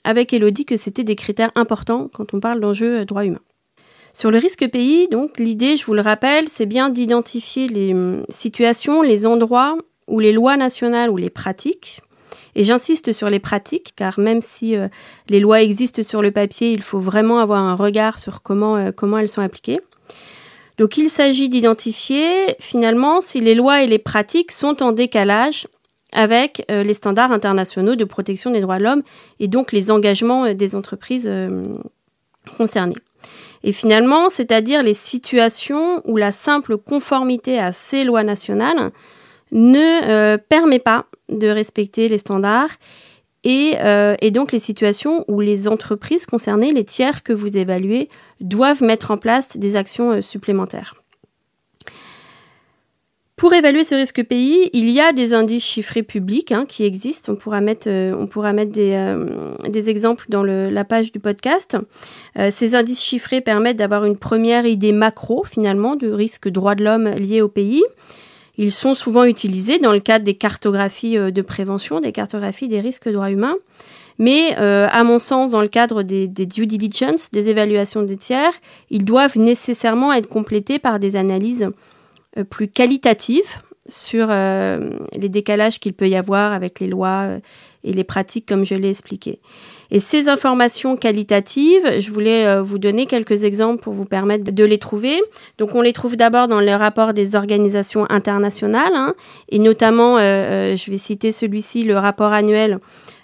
avec 0.05 0.35
Elodie 0.35 0.67
que 0.67 0.77
c'était 0.77 1.05
des 1.05 1.17
critères 1.17 1.53
importants 1.55 2.11
quand 2.13 2.35
on 2.35 2.41
parle 2.41 2.61
d'enjeux 2.61 3.07
droits 3.07 3.25
humains. 3.25 3.41
Sur 4.13 4.31
le 4.31 4.37
risque 4.37 4.69
pays, 4.71 5.09
donc 5.09 5.41
l'idée, 5.41 5.77
je 5.79 5.87
vous 5.87 5.95
le 5.95 6.03
rappelle, 6.03 6.51
c'est 6.51 6.67
bien 6.67 6.91
d'identifier 6.91 7.67
les 7.67 7.95
hum, 7.95 8.25
situations, 8.29 9.01
les 9.01 9.25
endroits 9.25 9.79
où 10.07 10.21
les 10.21 10.33
lois 10.33 10.57
nationales 10.57 11.11
ou 11.11 11.17
les 11.17 11.31
pratiques, 11.31 12.01
et 12.57 12.65
j'insiste 12.65 13.13
sur 13.13 13.31
les 13.31 13.41
pratiques, 13.41 13.93
car 13.97 14.19
même 14.19 14.41
si 14.41 14.77
euh, 14.77 14.89
les 15.29 15.41
lois 15.41 15.63
existent 15.63 16.03
sur 16.03 16.23
le 16.23 16.31
papier, 16.31 16.71
il 16.71 16.83
faut 16.83 17.01
vraiment 17.01 17.39
avoir 17.39 17.63
un 17.63 17.75
regard 17.75 18.19
sur 18.19 18.43
comment, 18.43 18.77
euh, 18.77 18.91
comment 18.93 19.19
elles 19.19 19.29
sont 19.29 19.41
appliquées. 19.41 19.81
Donc 20.79 20.97
il 20.97 21.09
s'agit 21.09 21.49
d'identifier 21.49 22.57
finalement 22.59 23.21
si 23.21 23.41
les 23.41 23.55
lois 23.55 23.83
et 23.83 23.87
les 23.87 23.99
pratiques 23.99 24.51
sont 24.51 24.83
en 24.83 24.93
décalage 24.93 25.69
avec 26.13 26.65
euh, 26.71 26.83
les 26.83 26.95
standards 26.95 27.33
internationaux 27.33 27.97
de 27.97 28.05
protection 28.05 28.51
des 28.51 28.61
droits 28.61 28.79
de 28.79 28.85
l'homme 28.85 29.03
et 29.41 29.49
donc 29.49 29.73
les 29.73 29.91
engagements 29.91 30.53
des 30.53 30.75
entreprises 30.75 31.31
concernées. 32.57 32.97
Et 33.63 33.73
finalement, 33.73 34.29
c'est-à-dire 34.29 34.83
les 34.83 34.95
situations 34.95 36.03
où 36.05 36.17
la 36.17 36.33
simple 36.33 36.77
conformité 36.77 37.59
à 37.59 37.73
ces 37.73 38.05
lois 38.05 38.23
nationales 38.23 38.91
ne 39.53 40.37
permet 40.37 40.81
pas 40.81 41.07
de 41.29 41.49
respecter 41.49 42.09
les 42.09 42.19
standards 42.19 42.77
et, 43.45 43.75
euh, 43.81 44.17
et, 44.21 44.31
donc 44.31 44.53
les 44.53 44.59
situations 44.59 45.25
où 45.29 45.41
les 45.41 45.69
entreprises 45.69 46.25
concernées, 46.25 46.73
les 46.73 46.85
tiers 46.85 47.23
que 47.23 47.33
vous 47.33 47.59
évaluez, 47.59 48.09
doivent 48.41 48.83
mettre 48.83 49.11
en 49.11 49.19
place 49.19 49.59
des 49.59 49.77
actions 49.77 50.13
euh, 50.13 50.21
supplémentaires. 50.23 50.95
Pour 53.37 53.53
évaluer 53.53 53.85
ce 53.85 53.97
risque 53.97 54.23
pays, 54.23 54.71
il 54.73 54.89
y 54.89 55.01
a 55.01 55.13
des 55.13 55.35
indices 55.35 55.65
chiffrés 55.65 56.05
publics 56.05 56.53
hein, 56.53 56.65
qui 56.67 56.85
existent. 56.85 57.33
On 57.33 57.37
pourra 57.37 57.61
mettre, 57.61 57.89
euh, 57.89 59.53
des, 59.69 59.91
exemples 59.91 60.27
dans 60.29 60.45
la 60.45 60.85
page 60.85 61.13
du 61.13 61.19
podcast. 61.19 61.77
Ces 62.51 62.77
indices 62.77 63.03
chiffrés 63.03 63.41
permettent 63.41 63.77
d'avoir 63.77 64.05
une 64.05 64.17
première 64.17 64.67
idée 64.67 64.93
macro, 64.93 65.45
finalement, 65.45 65.97
du 65.97 66.11
risque 66.11 66.49
droit 66.49 66.77
de 66.77 66.85
l'homme 66.85 67.09
lié 67.09 67.43
au 67.43 67.49
pays. 67.49 67.83
Ils 68.57 68.73
sont 68.73 68.95
souvent 68.95 69.25
utilisés 69.25 69.79
dans 69.79 69.93
le 69.93 70.01
cadre 70.01 70.25
des 70.25 70.35
cartographies 70.35 71.17
de 71.17 71.43
prévention, 71.43 72.01
des 72.01 72.13
cartographies 72.13 72.69
des 72.69 72.81
risques 72.81 73.09
droits 73.09 73.31
humains. 73.31 73.57
Mais 74.19 74.55
à 74.55 75.03
mon 75.03 75.19
sens, 75.19 75.51
dans 75.51 75.61
le 75.61 75.67
cadre 75.67 76.05
des, 76.05 76.29
due 76.29 76.67
diligence, 76.69 77.33
des 77.33 77.49
évaluations 77.49 78.03
des 78.03 78.17
tiers, 78.17 78.53
ils 78.91 79.05
doivent 79.05 79.39
nécessairement 79.39 80.13
être 80.13 80.29
complétés 80.29 80.79
par 80.79 81.01
des 81.01 81.17
analyses 81.17 81.69
euh, 82.37 82.45
plus 82.45 82.69
qualitative 82.69 83.63
sur 83.87 84.29
euh, 84.31 84.91
les 85.15 85.29
décalages 85.29 85.79
qu'il 85.79 85.93
peut 85.93 86.09
y 86.09 86.17
avoir 86.17 86.53
avec 86.53 86.81
les 86.81 86.89
lois 86.89 87.27
euh, 87.27 87.41
et 87.85 87.93
les 87.93 88.03
pratiques 88.03 88.47
comme 88.47 88.65
je 88.65 88.75
l'ai 88.75 88.91
expliqué. 88.91 89.41
Et 89.91 90.01
ces 90.01 90.29
informations 90.29 90.97
qualitatives, 90.97 92.01
je 92.01 92.11
voulais 92.11 92.61
vous 92.61 92.79
donner 92.79 93.07
quelques 93.07 93.45
exemples 93.45 93.83
pour 93.83 93.93
vous 93.93 94.05
permettre 94.05 94.51
de 94.53 94.65
les 94.65 94.79
trouver. 94.79 95.21
Donc 95.59 95.75
on 95.75 95.83
les 95.83 95.93
trouve 95.93 96.17
d'abord 96.17 96.49
dans 96.49 96.61
le 96.61 96.75
rapport 96.75 97.13
des 97.13 97.37
organisations 97.37 98.07
internationales, 98.11 98.93
hein, 98.95 99.15
et 99.51 99.59
notamment, 99.59 100.19
je 100.19 100.91
vais 100.91 100.97
citer 100.97 101.33
celui-ci, 101.33 101.85
le 101.85 101.99
rapport 101.99 102.33
annuel 102.33 102.79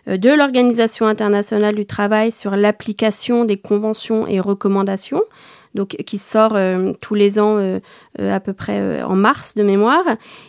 de 0.06 0.30
l'Organisation 0.30 1.06
internationale 1.06 1.74
du 1.74 1.86
travail 1.86 2.32
sur 2.32 2.56
l'application 2.56 3.44
des 3.44 3.56
conventions 3.56 4.26
et 4.26 4.40
recommandations 4.40 5.22
donc 5.74 5.96
qui 6.06 6.18
sort 6.18 6.54
euh, 6.54 6.92
tous 7.00 7.14
les 7.14 7.38
ans 7.38 7.56
euh, 7.58 7.78
euh, 8.20 8.34
à 8.34 8.40
peu 8.40 8.52
près 8.52 9.02
en 9.02 9.14
mars 9.14 9.54
de 9.54 9.62
mémoire, 9.62 10.04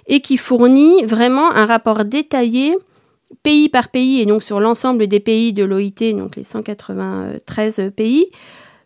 et 0.07 0.21
qui 0.21 0.37
fournit 0.37 1.03
vraiment 1.05 1.51
un 1.51 1.65
rapport 1.65 2.05
détaillé 2.05 2.75
pays 3.43 3.69
par 3.69 3.89
pays, 3.89 4.21
et 4.21 4.25
donc 4.25 4.43
sur 4.43 4.59
l'ensemble 4.59 5.07
des 5.07 5.19
pays 5.19 5.53
de 5.53 5.63
l'OIT, 5.63 6.13
donc 6.13 6.35
les 6.35 6.43
193 6.43 7.91
pays, 7.95 8.27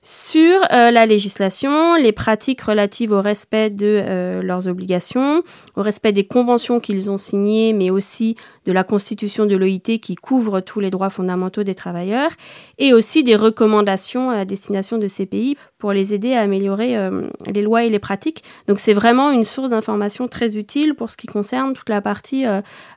sur 0.08 0.62
euh, 0.72 0.92
la 0.92 1.08
législation, 1.08 1.96
les 1.96 2.12
pratiques 2.12 2.62
relatives 2.62 3.12
au 3.12 3.22
respect 3.22 3.72
de 3.72 4.04
euh, 4.06 4.44
leurs 4.44 4.68
obligations, 4.68 5.42
au 5.76 5.82
respect 5.82 6.12
des 6.12 6.28
conventions 6.28 6.80
qu'ils 6.80 7.10
ont 7.10 7.18
signées, 7.18 7.74
mais 7.74 7.90
aussi 7.90 8.36
de 8.66 8.72
la 8.72 8.84
constitution 8.84 9.48
de 9.48 9.56
l'OIT 9.56 9.98
qui 10.00 10.14
couvre 10.14 10.60
tous 10.60 10.80
les 10.80 10.92
droits 10.92 11.10
fondamentaux 11.10 11.64
des 11.64 11.74
travailleurs, 11.74 12.30
et 12.78 12.94
aussi 12.94 13.24
des 13.24 13.36
recommandations 13.36 14.30
à 14.30 14.46
destination 14.46 15.00
de 15.00 15.08
ces 15.08 15.26
pays 15.26 15.58
pour 15.80 15.92
les 15.92 16.14
aider 16.14 16.34
à 16.34 16.42
améliorer 16.42 16.96
euh, 16.96 17.24
les 17.52 17.64
lois 17.64 17.84
et 17.84 17.90
les 17.90 17.98
pratiques. 17.98 18.44
Donc 18.68 18.80
c'est 18.80 18.94
vraiment 18.94 19.32
une 19.32 19.44
source 19.44 19.72
d'information 19.72 20.28
très 20.28 20.56
utile 20.56 20.94
pour 20.94 21.10
ce 21.10 21.18
qui 21.18 21.26
concerne 21.26 21.74
toute 21.74 21.90
la 21.90 22.02
partie 22.02 22.46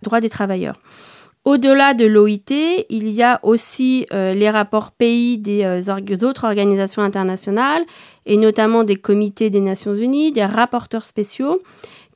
droits 0.03 0.21
des 0.21 0.29
travailleurs. 0.29 0.77
Au-delà 1.49 1.95
de 1.95 2.05
l'OIT, 2.05 2.85
il 2.91 3.09
y 3.09 3.23
a 3.23 3.41
aussi 3.43 4.05
euh, 4.13 4.35
les 4.35 4.51
rapports 4.51 4.91
pays 4.91 5.39
des 5.39 5.65
euh, 5.65 6.27
autres 6.27 6.45
organisations 6.45 7.01
internationales, 7.01 7.83
et 8.27 8.37
notamment 8.37 8.85
des 8.85 8.97
comités 8.97 9.49
des 9.49 9.63
Nations 9.63 9.95
Unies, 9.95 10.31
des 10.31 10.45
rapporteurs 10.45 11.07
spéciaux, 11.07 11.63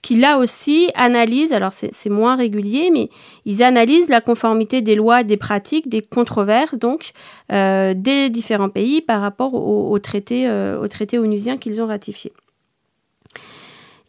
qui 0.03 0.17
là 0.17 0.37
aussi 0.37 0.91
analysent, 0.97 1.55
alors 1.55 1.73
c'est 1.73 2.11
moins 2.11 2.37
régulier, 2.37 2.91
mais 2.93 3.09
ils 3.47 3.62
analysent 3.62 4.11
la 4.11 4.21
conformité 4.21 4.83
des 4.83 4.97
lois, 4.97 5.23
des 5.23 5.39
pratiques, 5.39 5.89
des 5.89 6.03
controverses, 6.03 6.77
donc, 6.77 7.12
euh, 7.53 7.95
des 7.97 8.29
différents 8.29 8.69
pays 8.69 9.01
par 9.01 9.23
rapport 9.23 9.55
au, 9.55 9.99
traité, 9.99 10.47
au 10.51 10.89
traité 10.89 11.19
onusien 11.19 11.57
qu'ils 11.57 11.81
ont 11.81 11.87
ratifié. 11.87 12.33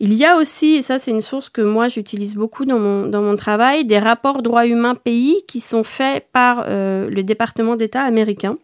Il 0.05 0.13
y 0.15 0.25
a 0.25 0.35
aussi, 0.35 0.73
et 0.73 0.81
ça 0.81 0.99
c'est 0.99 1.11
une 1.11 1.21
source 1.21 1.47
que 1.47 1.61
moi 1.61 1.87
j'utilise 1.87 2.35
beaucoup 2.35 2.65
dans 2.65 2.77
mon, 2.77 3.35
travail, 3.37 3.85
des 3.85 3.99
rapports 3.99 4.41
droits 4.41 4.67
humains 4.67 4.95
pays 4.95 5.37
qui 5.47 5.61
sont 5.61 5.85
faits 5.85 6.27
par 6.33 6.65
euh, 6.67 7.09
le 7.09 7.23
département 7.23 7.77
d'État 7.77 8.01
américain 8.01 8.57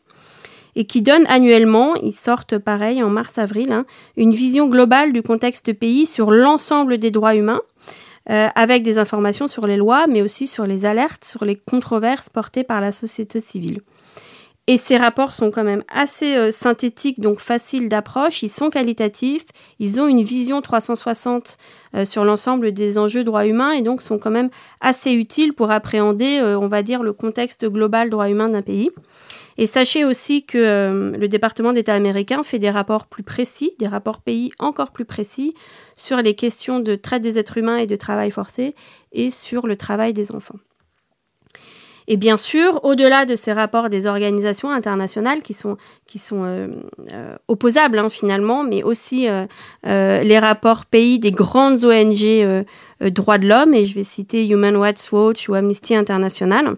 et 0.76 0.84
qui 0.84 1.02
donnent 1.02 1.26
annuellement, 1.30 1.96
ils 1.96 2.12
sortent 2.12 2.58
pareil 2.58 3.02
en 3.02 3.10
mars-avril, 3.10 3.72
hein, 3.72 3.86
une 4.18 4.34
vision 4.34 4.68
globale 4.68 5.14
du 5.14 5.22
contexte 5.22 5.72
pays 5.72 6.06
sur 6.06 6.30
l'ensemble 6.30 6.98
des 6.98 7.10
droits 7.10 7.36
humains, 7.36 7.62
euh, 8.30 8.50
avec 8.56 8.84
des 8.84 8.98
informations 8.98 9.48
sur 9.48 9.66
les 9.66 9.78
lois, 9.78 10.08
mais 10.08 10.22
aussi 10.22 10.46
sur 10.46 10.66
les 10.66 10.84
alertes, 10.84 11.24
sur 11.24 11.46
les 11.46 11.56
controverses 11.56 12.28
portées 12.28 12.66
par 12.66 12.82
la 12.82 12.92
société 12.92 13.40
civile. 13.40 13.80
Et 14.72 14.78
ces 14.78 14.98
rapports 14.98 15.34
sont 15.34 15.50
quand 15.50 15.64
même 15.64 15.84
assez 15.92 16.36
euh, 16.36 16.52
synthétiques, 16.52 17.20
donc 17.20 17.40
faciles 17.40 17.90
d'approche. 17.90 18.44
Ils 18.44 18.50
sont 18.50 18.70
qualitatifs. 18.70 19.46
Ils 19.80 20.00
ont 20.00 20.08
une 20.08 20.22
vision 20.22 20.62
360 20.62 21.58
euh, 21.96 22.06
sur 22.06 22.24
l'ensemble 22.24 22.72
des 22.72 23.00
enjeux 23.00 23.24
droits 23.24 23.48
humains 23.48 23.72
et 23.72 23.82
donc 23.82 24.04
sont 24.04 24.20
quand 24.20 24.30
même 24.30 24.52
assez 24.80 25.12
utiles 25.14 25.54
pour 25.54 25.72
appréhender, 25.72 26.38
euh, 26.38 26.56
on 26.60 26.68
va 26.68 26.84
dire, 26.84 27.02
le 27.02 27.14
contexte 27.14 27.66
global 27.66 28.12
droits 28.12 28.30
humains 28.30 28.50
d'un 28.50 28.62
pays. 28.62 28.92
Et 29.58 29.66
sachez 29.66 30.06
aussi 30.06 30.46
que 30.46 31.14
le 31.18 31.28
département 31.28 31.74
d'État 31.74 31.96
américain 31.96 32.44
fait 32.44 32.60
des 32.60 32.70
rapports 32.70 33.08
plus 33.08 33.24
précis, 33.24 33.72
des 33.80 33.88
rapports 33.88 34.22
pays 34.22 34.52
encore 34.60 34.92
plus 34.92 35.04
précis 35.04 35.56
sur 35.96 36.18
les 36.18 36.36
questions 36.36 36.80
de 36.80 36.94
traite 36.94 37.24
des 37.24 37.40
êtres 37.40 37.58
humains 37.58 37.78
et 37.78 37.88
de 37.88 37.96
travail 37.96 38.30
forcé 38.30 38.76
et 39.14 39.32
sur 39.32 39.66
le 39.66 39.76
travail 39.76 40.14
des 40.14 40.32
enfants. 40.32 40.60
Et 42.12 42.18
bien 42.18 42.38
sûr, 42.38 42.80
au-delà 42.84 43.26
de 43.26 43.36
ces 43.36 43.54
rapports 43.54 43.90
des 43.90 44.08
organisations 44.08 44.72
internationales 44.72 45.42
qui 45.44 45.54
sont, 45.54 45.78
qui 46.08 46.18
sont 46.18 46.44
euh, 46.44 46.68
euh, 47.14 47.36
opposables 47.48 48.00
hein, 48.00 48.10
finalement, 48.10 48.64
mais 48.64 48.84
aussi 48.84 49.28
les 49.84 50.40
rapports 50.40 50.86
pays 50.86 51.20
des 51.20 51.32
grandes 51.32 51.86
ONG 51.86 52.66
droits 53.02 53.38
de 53.38 53.48
l'homme, 53.48 53.74
et 53.74 53.86
je 53.86 53.96
vais 53.96 54.04
citer 54.04 54.48
Human 54.48 54.76
Rights 54.76 55.08
Watch 55.12 55.48
ou 55.48 55.54
Amnesty 55.54 55.96
International, 55.96 56.76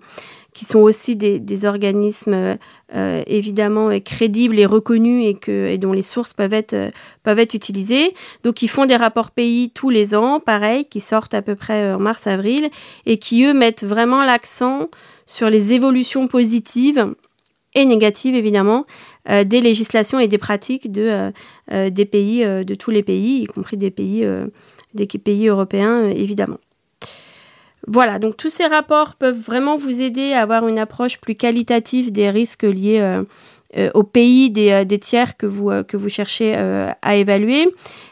qui 0.53 0.65
sont 0.65 0.79
aussi 0.79 1.15
des, 1.15 1.65
organismes 1.65 2.57
euh, 2.93 3.23
évidemment 3.27 3.89
euh, 3.89 3.99
crédibles 3.99 4.59
et 4.59 4.65
reconnus 4.65 5.25
et, 5.25 5.33
que, 5.35 5.67
et 5.67 5.77
dont 5.77 5.93
les 5.93 6.01
sources 6.01 6.33
peuvent 6.33 6.53
être, 6.53 6.73
euh, 6.73 6.91
peuvent 7.23 7.39
être 7.39 7.53
utilisées. 7.53 8.13
Donc 8.43 8.61
ils 8.61 8.67
font 8.67 8.85
des 8.85 8.95
rapports 8.95 9.31
pays 9.31 9.69
tous 9.69 9.89
les 9.89 10.13
ans, 10.13 10.39
pareil, 10.39 10.85
qui 10.85 10.99
sortent 10.99 11.33
à 11.33 11.41
peu 11.41 11.55
près 11.55 11.93
en 11.93 11.99
mars-avril, 11.99 12.69
et 13.05 13.17
qui, 13.17 13.43
eux, 13.45 13.53
mettent 13.53 13.83
vraiment 13.83 14.23
l'accent 14.25 14.89
sur 15.25 15.49
les 15.49 15.73
évolutions 15.73 16.27
positives 16.27 17.13
et 17.73 17.85
négatives, 17.85 18.35
évidemment, 18.35 18.85
euh, 19.29 19.45
des 19.45 19.61
législations 19.61 20.19
et 20.19 20.27
des 20.27 20.37
pratiques 20.37 20.91
de, 20.91 21.31
euh, 21.71 21.89
des 21.89 22.05
pays, 22.05 22.43
de 22.43 22.75
tous 22.75 22.91
les 22.91 23.03
pays, 23.03 23.43
y 23.43 23.45
compris 23.45 23.77
des 23.77 23.91
pays, 23.91 24.27
des 24.93 25.07
pays 25.07 25.47
européens, 25.47 26.09
évidemment. 26.09 26.57
Voilà, 27.87 28.19
donc 28.19 28.37
tous 28.37 28.49
ces 28.49 28.67
rapports 28.67 29.15
peuvent 29.15 29.39
vraiment 29.39 29.75
vous 29.75 30.01
aider 30.01 30.33
à 30.33 30.41
avoir 30.41 30.67
une 30.67 30.77
approche 30.77 31.19
plus 31.19 31.35
qualitative 31.35 32.11
des 32.11 32.29
risques 32.29 32.63
liés 32.63 32.99
euh, 32.99 33.23
euh, 33.77 33.89
au 33.95 34.03
pays 34.03 34.51
des, 34.51 34.71
euh, 34.71 34.83
des, 34.85 34.99
tiers 34.99 35.35
que 35.35 35.47
vous, 35.47 36.09
cherchez 36.09 36.53
à 36.55 37.15
évaluer. 37.15 37.67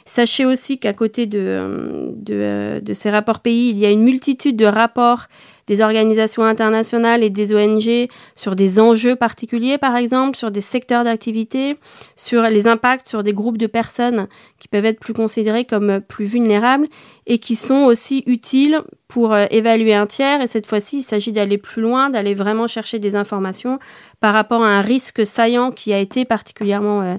Sachez 0.05 0.45
aussi 0.45 0.79
qu'à 0.79 0.93
côté 0.93 1.27
de, 1.27 2.81
ces 2.93 3.09
rapports 3.11 3.41
pays, 3.41 3.69
il 3.69 3.77
y 3.77 3.85
a 3.85 3.91
une 3.91 4.03
multitude 4.03 4.55
de 4.55 4.65
rapports 4.65 5.27
des 5.69 5.81
organisations 5.81 6.43
internationales 6.43 7.23
et 7.23 7.29
des 7.29 7.53
ONG 7.53 8.07
sur 8.35 8.55
des 8.55 8.79
enjeux 8.79 9.15
particuliers, 9.15 9.77
par 9.77 9.95
exemple, 9.95 10.35
sur 10.35 10.49
des 10.49 10.61
secteurs 10.61 11.03
d'activité, 11.03 11.77
sur 12.15 12.41
les 12.41 12.65
impacts 12.65 13.07
sur 13.07 13.21
des 13.21 13.33
groupes 13.33 13.59
de 13.59 13.67
personnes 13.67 14.27
qui 14.57 14.67
peuvent 14.67 14.85
être 14.85 14.99
plus 14.99 15.13
considérés 15.13 15.65
comme 15.65 16.01
plus 16.01 16.25
vulnérables 16.25 16.87
et 17.27 17.37
qui 17.37 17.55
sont 17.55 17.83
aussi 17.83 18.23
utiles 18.25 18.81
pour 19.07 19.31
euh, 19.31 19.45
évaluer 19.51 19.93
un 19.93 20.07
tiers. 20.07 20.41
Et 20.41 20.47
cette 20.47 20.65
fois-ci, 20.65 20.97
il 20.97 21.03
s'agit 21.03 21.31
d'aller 21.31 21.59
plus 21.59 21.83
loin, 21.83 22.09
d'aller 22.09 22.33
vraiment 22.33 22.65
chercher 22.65 22.97
des 22.97 23.15
informations 23.15 23.77
par 24.21 24.33
rapport 24.33 24.63
à 24.63 24.69
un 24.69 24.81
risque 24.81 25.23
saillant 25.23 25.69
qui 25.69 25.93
a 25.93 25.99
été 25.99 26.25
particulièrement 26.25 27.01
euh, 27.03 27.15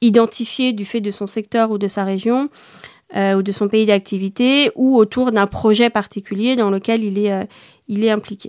identifié 0.00 0.72
du 0.72 0.86
fait 0.86 1.02
de 1.02 1.10
son 1.10 1.26
secteur 1.26 1.70
ou 1.70 1.76
de 1.76 1.86
sa 1.86 2.04
région 2.04 2.48
euh, 3.16 3.34
ou 3.34 3.42
de 3.42 3.50
son 3.50 3.66
pays 3.66 3.86
d'activité 3.86 4.70
ou 4.76 4.96
autour 4.96 5.32
d'un 5.32 5.48
projet 5.48 5.90
particulier 5.90 6.54
dans 6.54 6.70
lequel 6.70 7.02
il 7.02 7.18
est, 7.18 7.48
il 7.90 8.04
est 8.04 8.10
impliqué. 8.10 8.48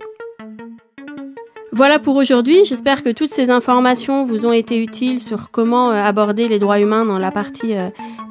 Voilà 1.72 1.98
pour 1.98 2.16
aujourd'hui. 2.16 2.64
J'espère 2.64 3.02
que 3.02 3.10
toutes 3.10 3.30
ces 3.30 3.50
informations 3.50 4.24
vous 4.24 4.46
ont 4.46 4.52
été 4.52 4.80
utiles 4.80 5.20
sur 5.20 5.50
comment 5.50 5.90
euh, 5.90 6.02
aborder 6.02 6.46
les 6.46 6.58
droits 6.58 6.78
humains 6.78 7.04
dans 7.04 7.18
la 7.18 7.30
partie 7.30 7.74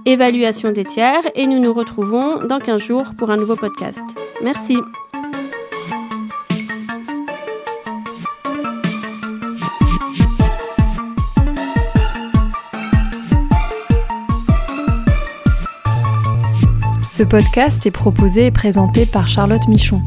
évaluation 0.06 0.72
des 0.72 0.86
tiers 0.86 1.22
et 1.36 1.48
nous 1.48 1.60
nous 1.60 1.74
retrouvons 1.74 2.46
dans 2.46 2.60
15 2.60 2.82
jours 2.82 3.06
pour 3.18 3.30
un 3.30 3.38
nouveau 3.38 3.56
podcast. 3.56 4.00
Merci. 4.42 4.78
Ce 17.04 17.24
podcast 17.24 17.86
est 17.86 17.92
proposé 17.92 18.48
et 18.48 18.52
présenté 18.52 19.06
par 19.06 19.28
Charlotte 19.28 19.68
Michon. 19.68 20.02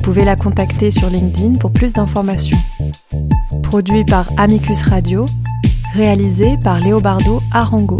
Vous 0.00 0.12
pouvez 0.14 0.24
la 0.24 0.34
contacter 0.34 0.90
sur 0.90 1.10
LinkedIn 1.10 1.56
pour 1.56 1.74
plus 1.74 1.92
d'informations. 1.92 2.56
Produit 3.62 4.02
par 4.06 4.30
Amicus 4.38 4.80
Radio, 4.80 5.26
réalisé 5.92 6.56
par 6.64 6.80
Léobardo 6.80 7.42
Arango. 7.52 7.98